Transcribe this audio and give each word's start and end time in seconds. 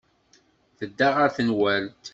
Tedda 0.77 1.07
ɣer 1.15 1.29
tenwalt. 1.35 2.05